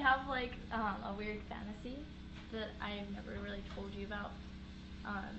have 0.00 0.28
like 0.28 0.52
um, 0.72 0.96
a 1.06 1.14
weird 1.16 1.38
fantasy 1.48 1.98
that 2.52 2.68
I've 2.82 3.08
never 3.12 3.38
really 3.42 3.62
told 3.74 3.92
you 3.94 4.06
about. 4.06 4.30
Um, 5.06 5.36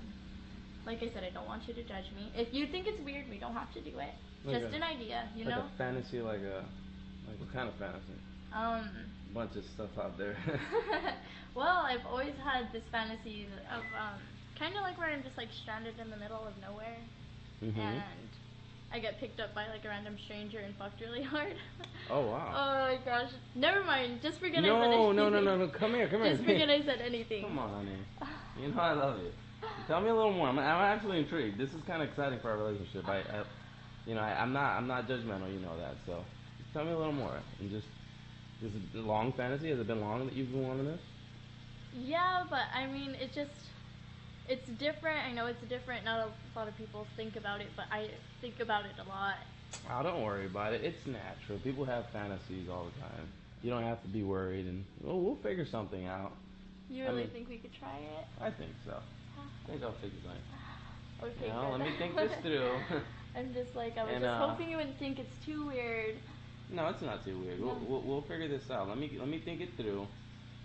like 0.86 0.98
I 1.02 1.08
said, 1.14 1.22
I 1.22 1.30
don't 1.30 1.46
want 1.46 1.68
you 1.68 1.74
to 1.74 1.82
judge 1.82 2.10
me. 2.16 2.32
If 2.34 2.52
you 2.52 2.66
think 2.66 2.86
it's 2.86 2.98
weird, 3.04 3.28
we 3.30 3.38
don't 3.38 3.54
have 3.54 3.72
to 3.74 3.80
do 3.80 3.98
it. 3.98 4.14
Like 4.44 4.60
Just 4.62 4.72
a- 4.72 4.76
an 4.76 4.82
idea, 4.82 5.28
you 5.36 5.44
like 5.44 5.54
know. 5.54 5.62
a 5.62 5.78
fantasy, 5.78 6.20
like 6.20 6.40
a 6.40 6.64
like 7.28 7.38
what 7.38 7.52
kind 7.52 7.68
of 7.68 7.74
fantasy? 7.76 8.18
Um, 8.54 8.90
Bunch 9.32 9.56
of 9.56 9.64
stuff 9.74 9.90
out 9.98 10.18
there. 10.18 10.36
well, 11.54 11.86
I've 11.86 12.04
always 12.06 12.34
had 12.44 12.72
this 12.72 12.82
fantasy 12.90 13.46
of 13.72 13.80
um, 13.96 14.18
kind 14.58 14.74
of 14.76 14.82
like 14.82 14.98
where 14.98 15.08
I'm 15.08 15.22
just 15.22 15.36
like 15.38 15.48
stranded 15.62 15.94
in 15.98 16.10
the 16.10 16.16
middle 16.16 16.44
of 16.46 16.52
nowhere, 16.60 16.98
hmm 17.60 17.78
and 17.80 18.02
I 18.92 18.98
get 18.98 19.18
picked 19.18 19.40
up 19.40 19.54
by 19.54 19.68
like 19.68 19.84
a 19.84 19.88
random 19.88 20.16
stranger 20.24 20.58
and 20.58 20.76
fucked 20.76 21.00
really 21.00 21.22
hard. 21.22 21.54
Oh 22.10 22.20
wow. 22.20 22.52
oh 22.54 22.92
my 22.92 22.98
gosh! 23.04 23.30
Never 23.54 23.82
mind. 23.84 24.20
Just 24.22 24.38
forget 24.38 24.58
I 24.58 24.62
said 24.62 24.68
no, 24.68 24.82
anything. 24.82 25.16
no, 25.16 25.28
no, 25.30 25.40
no, 25.40 25.56
no. 25.56 25.68
Come 25.68 25.94
here, 25.94 26.08
come 26.08 26.22
here. 26.22 26.32
Just 26.32 26.44
forget 26.44 26.68
I 26.68 26.82
said 26.84 27.00
anything. 27.00 27.44
Come 27.44 27.58
on, 27.58 27.72
honey. 27.72 27.96
You 28.60 28.68
know 28.68 28.80
I 28.80 28.92
love 28.92 29.18
you. 29.18 29.30
Tell 29.86 30.00
me 30.00 30.10
a 30.10 30.14
little 30.14 30.32
more. 30.32 30.48
I'm, 30.48 30.58
I'm 30.58 30.96
actually 30.96 31.20
intrigued. 31.20 31.58
This 31.58 31.70
is 31.70 31.80
kind 31.86 32.02
of 32.02 32.08
exciting 32.08 32.40
for 32.40 32.50
our 32.50 32.58
relationship. 32.58 33.08
I, 33.08 33.18
I 33.18 33.44
you 34.06 34.14
know, 34.14 34.20
I, 34.20 34.40
I'm 34.40 34.52
not, 34.52 34.76
I'm 34.76 34.86
not 34.86 35.08
judgmental. 35.08 35.52
You 35.52 35.60
know 35.60 35.78
that. 35.78 35.94
So, 36.06 36.24
just 36.58 36.72
tell 36.72 36.84
me 36.84 36.92
a 36.92 36.98
little 36.98 37.12
more. 37.12 37.38
And 37.60 37.70
just, 37.70 37.86
this 38.60 38.72
is 38.72 38.82
a 38.96 38.98
long 38.98 39.32
fantasy. 39.32 39.70
Has 39.70 39.78
it 39.78 39.86
been 39.86 40.00
long 40.00 40.26
that 40.26 40.34
you've 40.34 40.50
been 40.50 40.66
wanting 40.66 40.86
this? 40.86 41.00
Yeah, 41.94 42.44
but 42.48 42.62
I 42.74 42.86
mean, 42.86 43.10
it 43.10 43.32
just 43.34 43.50
it's 44.48 44.68
different. 44.78 45.18
I 45.26 45.32
know 45.32 45.46
it's 45.46 45.62
different. 45.68 46.04
Not 46.04 46.20
a 46.28 46.58
lot 46.58 46.68
of 46.68 46.76
people 46.76 47.06
think 47.16 47.36
about 47.36 47.60
it, 47.60 47.68
but 47.76 47.86
I 47.90 48.08
think 48.40 48.60
about 48.60 48.84
it 48.84 48.92
a 49.04 49.08
lot. 49.08 49.36
Oh, 49.90 50.02
don't 50.02 50.22
worry 50.22 50.46
about 50.46 50.74
it. 50.74 50.84
It's 50.84 51.06
natural. 51.06 51.58
People 51.58 51.84
have 51.84 52.08
fantasies 52.10 52.68
all 52.70 52.84
the 52.94 53.00
time. 53.00 53.26
You 53.62 53.70
don't 53.70 53.84
have 53.84 54.02
to 54.02 54.08
be 54.08 54.22
worried, 54.22 54.66
and 54.66 54.84
we'll, 55.00 55.20
we'll 55.20 55.36
figure 55.36 55.64
something 55.64 56.06
out. 56.06 56.32
You 56.90 57.04
I 57.04 57.06
really 57.08 57.20
mean- 57.22 57.30
think 57.30 57.48
we 57.48 57.56
could 57.58 57.72
try 57.72 57.96
it? 58.18 58.26
I 58.40 58.50
think 58.50 58.70
so. 58.84 58.94
I 59.38 59.70
think 59.70 59.82
I'll 59.82 59.92
figure 59.92 60.18
something. 60.24 60.40
Okay, 61.22 61.46
You 61.46 61.52
know, 61.52 61.70
good. 61.70 61.78
let 61.78 61.80
me 61.88 61.96
think 61.98 62.16
this 62.16 62.32
through. 62.42 62.72
I'm 63.36 63.54
just 63.54 63.76
like 63.76 63.96
I 63.96 64.02
was 64.02 64.12
And, 64.12 64.24
just 64.24 64.40
uh, 64.42 64.48
hoping 64.48 64.68
you 64.70 64.76
wouldn't 64.76 64.98
think 64.98 65.20
it's 65.20 65.46
too 65.46 65.68
weird. 65.68 66.16
No, 66.68 66.88
it's 66.88 67.00
not 67.00 67.24
too 67.24 67.38
weird. 67.38 67.60
We'll, 67.60 67.78
we'll, 67.86 68.00
we'll 68.02 68.22
figure 68.22 68.48
this 68.48 68.68
out. 68.72 68.88
Let 68.88 68.98
me 68.98 69.08
let 69.16 69.28
me 69.28 69.38
think 69.38 69.60
it 69.60 69.68
through. 69.76 70.08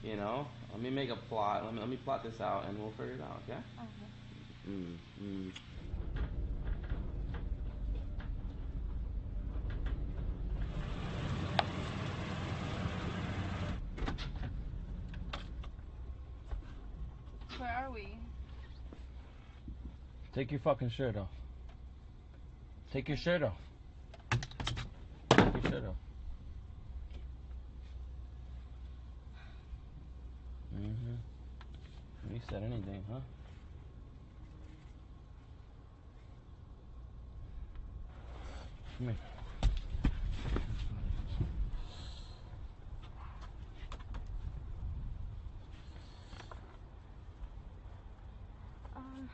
You 0.03 0.15
know, 0.15 0.47
let 0.77 0.83
me 0.83 0.89
make 0.91 1.09
a 1.09 1.15
plot. 1.15 1.65
Let 1.65 1.73
me 1.73 1.79
let 1.79 1.89
me 1.89 1.97
plot 1.97 2.23
this 2.23 2.39
out, 2.39 2.65
and 2.67 2.77
we'll 2.79 2.91
figure 2.91 3.13
it 3.13 3.21
out. 3.21 3.41
Okay? 3.49 3.57
Okay. 3.79 4.69
Mm, 4.69 4.95
mm. 5.23 5.51
Where 17.57 17.69
are 17.69 17.91
we? 17.91 18.09
Take 20.35 20.51
your 20.51 20.59
fucking 20.59 20.91
shirt 20.91 21.17
off. 21.17 21.29
Take 22.93 23.07
your 23.07 23.17
shirt 23.17 23.41
off. 23.41 23.57
Take 25.31 25.63
your 25.63 25.71
shirt 25.71 25.85
off. 25.85 25.95
Mm-hmm. 30.75 32.33
You 32.33 32.36
said 32.49 32.63
anything, 32.63 33.03
huh? 33.11 33.19
Come 38.97 39.07
here. 39.07 39.15
Um. 48.95 49.29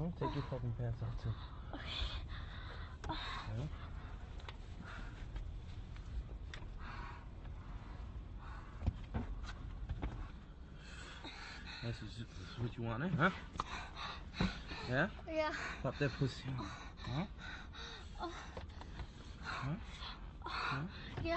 Well, 0.00 0.12
take 0.18 0.34
your 0.34 0.44
fucking 0.48 0.72
pants 0.78 0.98
off 1.02 1.22
too. 1.22 1.28
Yeah? 3.58 3.66
This 11.84 11.96
is, 11.96 12.16
this 12.16 12.48
is 12.48 12.58
what 12.62 12.78
you 12.78 12.84
want, 12.84 13.04
eh? 13.04 13.08
Huh? 13.18 13.30
Yeah? 14.88 15.08
Yeah. 15.30 15.52
Pop 15.82 15.98
that 15.98 16.12
pussy 16.18 16.48
on. 16.48 16.66
Huh? 17.06 17.24
Huh? 19.44 19.74
Huh? 20.46 20.86
Yeah. 21.22 21.36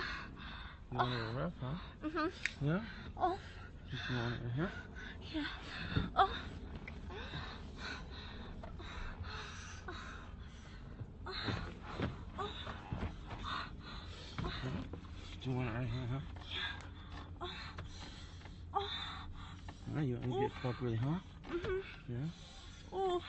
You 0.90 0.98
want 1.00 1.12
it 1.12 1.18
rough, 1.36 1.54
huh? 1.60 2.08
Mhm. 2.08 2.32
Yeah? 2.62 2.80
Oh. 3.18 3.38
Just 3.92 4.10
you 4.10 4.16
want 4.16 4.36
it 4.36 4.52
here? 4.56 4.72
Yeah. 5.36 5.48
Oh. 6.16 6.30
Do 15.44 15.50
you 15.50 15.56
want 15.58 15.68
it 15.68 15.74
right 15.74 15.88
here, 15.88 16.08
huh? 16.10 17.48
Huh? 18.72 20.00
You, 20.02 20.18
you 20.26 20.40
get 20.40 20.52
fucked 20.62 20.82
really, 20.82 20.96
huh? 20.96 21.20
Yeah? 22.08 22.16
Oh. 22.94 23.22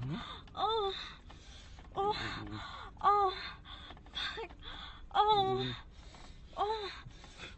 Hmm? 0.00 0.14
Oh. 0.56 0.92
Oh. 1.96 2.14
Oh. 3.02 3.32
Fuck. 4.12 4.50
Oh. 5.14 5.66
Oh. 6.56 6.88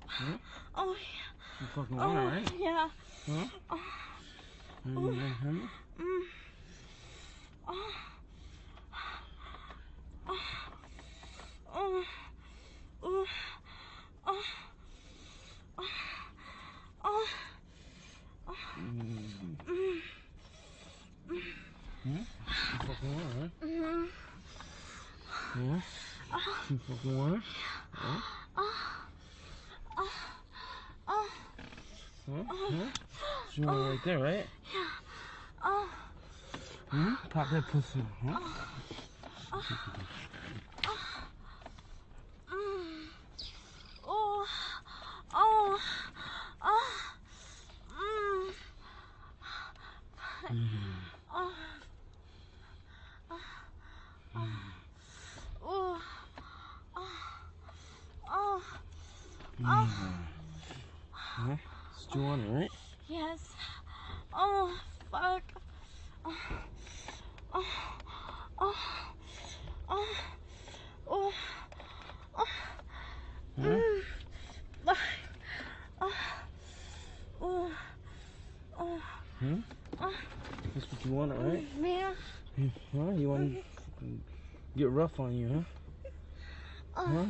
Huh? 0.06 0.36
Oh. 0.76 0.96
You 1.60 1.66
fucking 1.74 1.98
Oh. 1.98 2.10
it, 2.12 2.14
right? 2.14 2.52
Yeah. 2.60 2.88
Huh? 3.26 3.46
Oh. 3.70 3.80
You 4.84 5.00
want 5.00 5.18
it, 5.18 5.22
huh? 5.42 5.48
Mm. 6.00 6.22
Oh. 7.68 7.90
Oh. 10.28 10.38
Oh. 11.74 12.04
Oh. 13.02 13.26
Oh. 14.26 14.42
Oh. 17.04 17.26
Oh. 18.48 18.56
Mm. 18.78 19.56
Mm. 19.68 20.00
Hmm? 22.02 22.16
You 22.16 22.24
fucking 22.86 23.14
want 23.14 23.22
it, 23.22 23.36
right? 23.40 23.52
Mm. 23.62 24.08
Yeah? 25.54 25.81
Oh. 26.33 26.41
You 26.71 26.81
fucking 26.89 27.19
want 27.19 27.34
it? 27.34 27.41
Huh? 27.93 28.21
Oh. 28.57 28.75
Oh. 29.99 30.10
Oh. 31.09 31.28
Huh? 32.27 32.43
Oh. 32.51 32.71
Huh? 32.71 32.87
You 33.54 33.66
right 33.66 33.99
there, 34.03 34.19
right? 34.19 34.47
Yeah. 34.72 34.89
Oh. 35.63 35.89
Hmm? 36.89 37.15
Pop 37.28 37.51
that 37.51 37.65
pussy, 37.69 38.03
huh? 38.25 38.39
Huh? 61.34 61.56
It's 61.96 62.06
Joanna, 62.12 62.44
right? 62.52 62.70
Yes. 63.08 63.40
Oh, 64.34 64.76
fuck. 65.10 65.42
Oh, 66.26 66.36
oh, 67.54 67.64
oh, 68.60 68.74
oh, 69.88 70.06
oh, 71.08 71.32
oh. 72.36 72.44
Huh? 73.58 73.64
Mm. 73.64 74.00
Fuck. 74.84 74.96
Oh, 76.02 76.12
oh, 77.40 77.72
oh. 78.78 79.00
Hmm? 79.38 79.60
Oh. 80.02 80.14
That's 80.74 80.92
what 80.92 81.04
you 81.06 81.12
want, 81.12 81.32
right? 81.32 81.66
Mm, 81.78 81.82
yeah. 81.82 82.12
Well, 82.92 83.18
you 83.18 83.30
want 83.30 83.54
to 83.54 84.04
mm. 84.04 84.18
get 84.76 84.90
rough 84.90 85.18
on 85.18 85.32
you, 85.32 85.48
huh? 86.94 87.02
Uh. 87.02 87.06
Huh? 87.06 87.24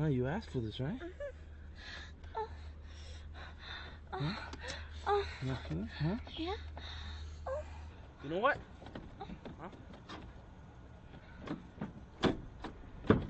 Huh? 0.00 0.06
You 0.06 0.26
asked 0.28 0.48
for 0.50 0.60
this, 0.60 0.80
right? 0.80 0.98
Huh? 4.10 5.22
You 5.44 5.50
asked 5.50 5.68
for 5.68 5.74
huh? 6.02 6.14
Yeah. 6.38 6.52
You 8.24 8.30
know 8.30 8.38
what? 8.38 8.56
Huh? 9.60 9.68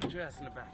Put 0.00 0.12
your 0.12 0.22
ass 0.22 0.38
in 0.38 0.44
the 0.44 0.50
back. 0.50 0.72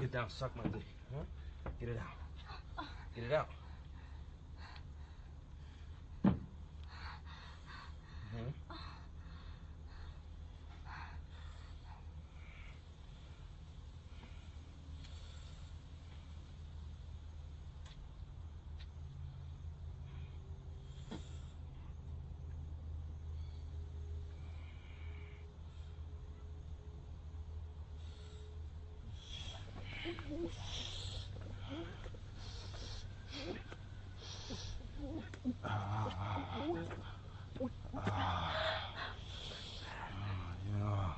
Get 0.00 0.12
down, 0.12 0.30
suck 0.30 0.56
my 0.56 0.62
dick. 0.62 0.82
Huh? 1.14 1.70
Get 1.78 1.90
it 1.90 1.98
out. 1.98 2.86
Get 3.14 3.24
it 3.24 3.32
out. 3.32 3.48
Mhm. 8.34 8.54
Yeah. 40.78 41.14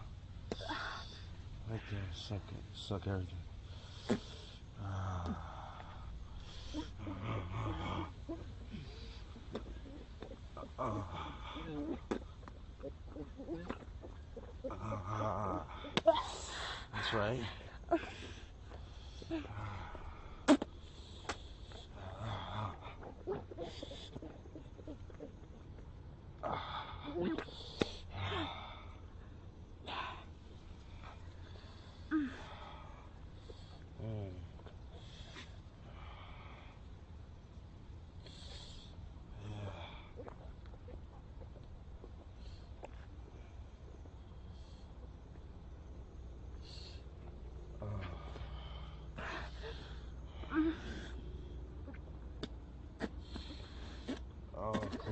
Right 1.71 1.81
there, 1.91 2.01
suck 2.33 2.41
suck 2.75 3.07
everything. 3.07 3.39
That's 16.95 17.13
right. 17.15 17.41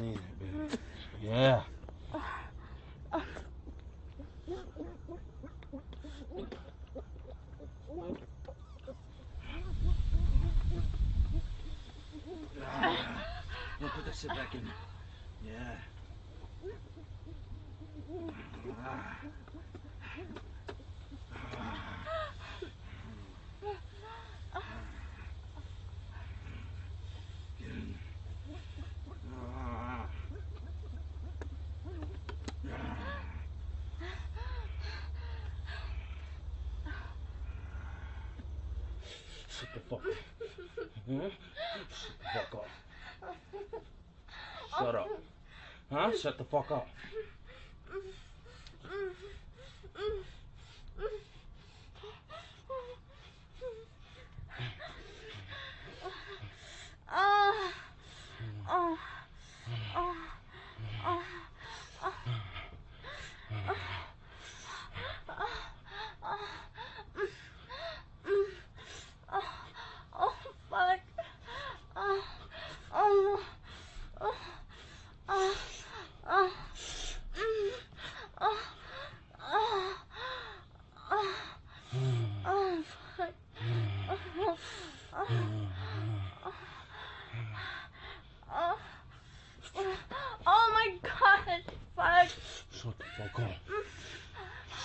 Clean 0.01 0.15
it. 0.15 0.79
Yeah, 1.23 1.63
put 13.81 14.05
that 14.05 14.15
shit 14.15 14.31
back 14.31 14.55
in. 14.55 14.63
Yeah. 15.47 15.77
Ah. 18.83 19.17
Get 27.59 27.69
in. 27.69 27.95
Ah. 29.35 30.07
Shut 39.61 39.69
the 39.75 39.81
fuck 39.81 39.99
up. 39.99 40.15
Huh? 41.07 41.29
Shut 41.93 42.17
the 42.19 42.25
fuck 42.33 42.55
up. 42.55 42.69
Shut 44.79 44.95
up. 44.95 45.09
Huh? 45.93 46.11
Shut 46.17 46.39
the 46.39 46.45
fuck 46.45 46.71
up. 46.71 46.89
Oh. 57.13 57.73
Oh. 58.71 58.99
Oh. 59.97 60.17
Oh. 61.07 61.23
Oh, 70.13 70.35
fuck. 70.69 71.01
Oh, 71.97 72.23
oh, 72.93 73.41
oh, 74.21 74.35
oh, 75.29 75.55
oh, 76.27 76.51
mm, 77.37 77.73
oh, 78.41 78.59
oh, 79.41 79.97
oh, 81.11 81.35
oh, 82.47 82.85
fuck. 83.17 83.35
Oh, 84.11 84.57
oh, 85.15 85.20
oh, 88.53 88.79
oh, 90.47 90.71
my 90.75 90.97
god, 91.03 91.63
fuck. 91.97 92.29
Shut 92.73 92.99
the 92.99 93.05
fuck 93.17 93.41
up. 93.41 93.51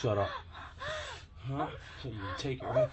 Shut 0.02 0.18
up. 0.18 0.30
Huh? 1.48 1.68
So 2.02 2.10
you 2.10 2.16
take 2.38 2.62
it, 2.62 2.66
right? 2.66 2.90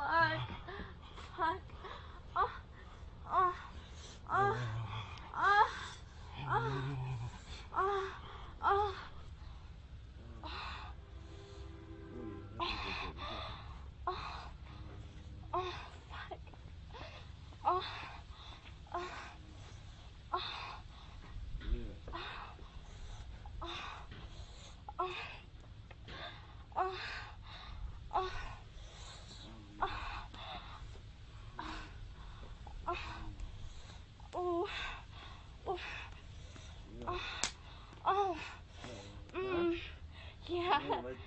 Fuck. 0.00 0.40
Fuck. 1.36 1.60
Oh, 2.36 2.50
oh, 3.30 3.54
oh, 4.30 4.56
oh, 5.34 5.66
oh, 6.46 6.66
oh, 7.76 7.76
oh. 7.76 8.10
Oh, 8.62 8.94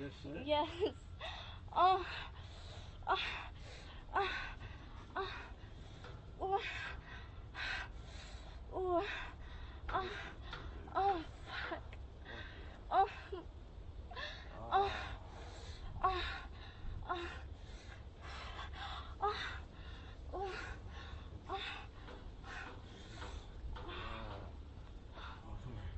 this, 0.04 0.14
huh? 0.24 0.40
yes, 0.46 0.68
oh, 1.76 2.06
oh, 3.08 3.16
oh, 4.16 4.28
oh, 5.16 5.28
oh, 6.42 6.60
oh, 8.74 9.02
oh, 9.94 10.10
oh, 10.96 11.22
fuck, 11.70 11.82
oh, 12.92 13.08
oh, 14.74 14.92
oh, 16.04 16.22
oh, 17.10 17.28
oh, 19.22 19.34
oh, 20.34 20.52
oh. 21.50 21.60
Oh, 25.46 25.58
come 25.64 25.74
here. 25.74 25.92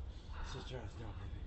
Sit 0.54 0.72
your 0.72 0.80
ass 0.80 0.94
down, 1.00 1.14
baby. 1.20 1.42